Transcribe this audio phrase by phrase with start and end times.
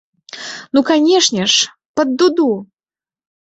[0.77, 1.69] Ну, канешне ж,
[2.01, 2.49] пад дуду!